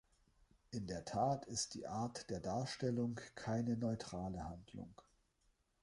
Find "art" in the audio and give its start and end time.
1.85-2.27